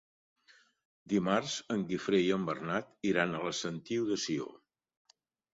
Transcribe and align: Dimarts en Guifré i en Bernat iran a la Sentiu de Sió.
Dimarts 1.13 1.57
en 1.75 1.83
Guifré 1.91 2.21
i 2.29 2.31
en 2.37 2.47
Bernat 2.49 2.89
iran 3.13 3.37
a 3.37 3.43
la 3.47 3.55
Sentiu 3.61 4.09
de 4.09 4.19
Sió. 4.25 4.49